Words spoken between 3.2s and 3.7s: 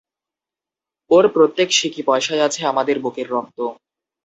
রক্ত।